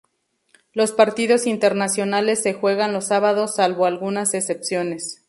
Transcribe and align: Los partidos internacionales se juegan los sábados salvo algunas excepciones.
Los 0.73 0.93
partidos 0.93 1.45
internacionales 1.45 2.41
se 2.41 2.55
juegan 2.55 2.91
los 2.91 3.05
sábados 3.05 3.57
salvo 3.57 3.85
algunas 3.85 4.33
excepciones. 4.33 5.19